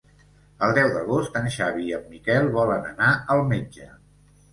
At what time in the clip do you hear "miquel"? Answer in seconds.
2.13-2.49